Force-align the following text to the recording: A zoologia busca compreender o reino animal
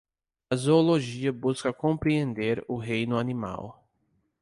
A 0.49 0.55
zoologia 0.55 1.31
busca 1.31 1.71
compreender 1.71 2.65
o 2.67 2.75
reino 2.75 3.19
animal 3.19 3.87